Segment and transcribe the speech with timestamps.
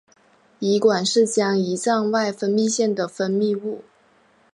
[0.59, 3.83] 胰管是将胰脏外分泌腺的分泌物。